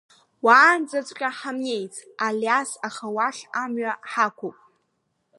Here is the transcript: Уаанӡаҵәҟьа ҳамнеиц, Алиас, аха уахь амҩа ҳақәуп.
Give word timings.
Уаанӡаҵәҟьа 0.45 1.29
ҳамнеиц, 1.37 1.95
Алиас, 2.25 2.69
аха 2.87 3.05
уахь 3.15 3.43
амҩа 3.61 3.93
ҳақәуп. 4.11 4.57